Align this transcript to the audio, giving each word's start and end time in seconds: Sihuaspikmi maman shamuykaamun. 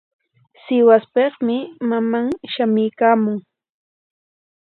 Sihuaspikmi 0.63 1.57
maman 1.89 2.27
shamuykaamun. 2.51 3.37